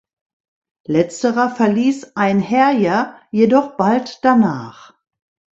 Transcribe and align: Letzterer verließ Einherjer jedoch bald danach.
Letzterer 0.87 1.51
verließ 1.51 2.13
Einherjer 2.15 3.19
jedoch 3.29 3.77
bald 3.77 4.25
danach. 4.25 4.95